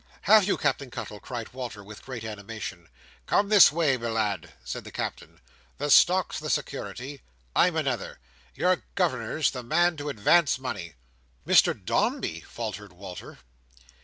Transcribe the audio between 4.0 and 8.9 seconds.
lad," said the Captain. "The stock's the security. I'm another. Your